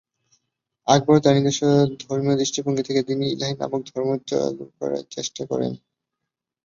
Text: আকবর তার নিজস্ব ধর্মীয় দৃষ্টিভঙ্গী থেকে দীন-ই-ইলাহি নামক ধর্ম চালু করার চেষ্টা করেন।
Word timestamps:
আকবর 0.87 1.17
তার 1.23 1.35
নিজস্ব 1.37 1.61
ধর্মীয় 2.03 2.35
দৃষ্টিভঙ্গী 2.37 2.83
থেকে 2.87 3.01
দীন-ই-ইলাহি 3.07 3.53
নামক 3.59 3.81
ধর্ম 3.89 4.09
চালু 4.29 4.65
করার 4.77 5.03
চেষ্টা 5.11 5.41
করেন। 5.45 5.71